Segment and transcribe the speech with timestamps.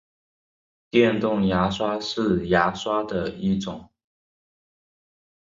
[0.89, 3.91] 电动牙刷是牙刷的一种。